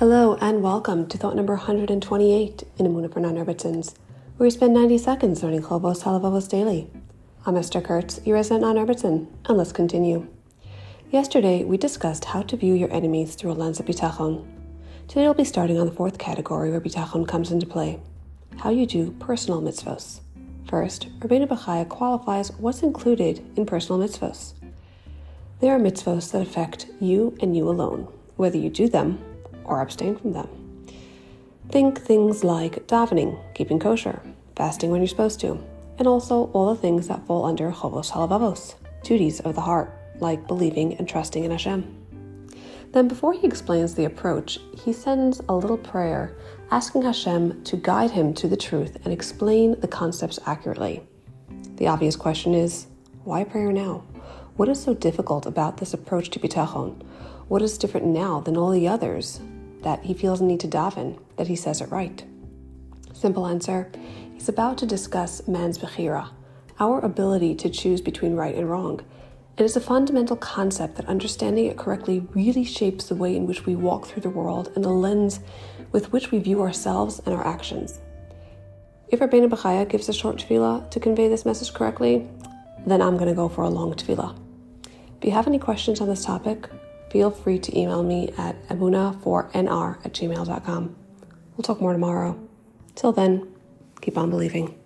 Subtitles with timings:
[0.00, 3.94] Hello and welcome to thought number 128 in Emunah for Non-Rebbitzins,
[4.38, 6.88] where we spend 90 seconds learning Chovos Halavavos daily.
[7.44, 10.26] I'm Esther Kurtz, your resident non-Rebbitzin, and let's continue.
[11.10, 14.46] Yesterday, we discussed how to view your enemies through a lens of bitachon.
[15.06, 18.00] Today, we'll be starting on the fourth category where bitachon comes into play,
[18.56, 20.20] how you do personal mitzvos.
[20.66, 24.54] First, Rabbeinu Bechaya qualifies what's included in personal mitzvos.
[25.60, 29.22] There are mitzvos that affect you and you alone, whether you do them
[29.70, 30.48] or abstain from them.
[31.68, 34.20] Think things like davening, keeping kosher,
[34.56, 35.62] fasting when you're supposed to,
[35.98, 40.48] and also all the things that fall under chovos halavavos, duties of the heart, like
[40.48, 41.96] believing and trusting in Hashem.
[42.92, 46.36] Then, before he explains the approach, he sends a little prayer
[46.72, 51.02] asking Hashem to guide him to the truth and explain the concepts accurately.
[51.76, 52.88] The obvious question is
[53.22, 54.02] why prayer now?
[54.56, 57.00] What is so difficult about this approach to bitachon?
[57.46, 59.40] What is different now than all the others
[59.82, 62.24] that he feels a need to daven, that he says it right?
[63.12, 63.90] Simple answer
[64.34, 66.30] he's about to discuss man's bechira,
[66.78, 69.00] our ability to choose between right and wrong.
[69.58, 73.66] It is a fundamental concept that understanding it correctly really shapes the way in which
[73.66, 75.40] we walk through the world and the lens
[75.92, 78.00] with which we view ourselves and our actions.
[79.08, 82.26] If Rabbeinu Bechaya gives a short tefillah to convey this message correctly,
[82.86, 84.38] then I'm going to go for a long tefillah.
[85.18, 86.70] If you have any questions on this topic,
[87.10, 90.96] feel free to email me at abuna4nr at gmail.com.
[91.56, 92.38] We'll talk more tomorrow.
[92.94, 93.48] Till then,
[94.00, 94.76] keep on believing.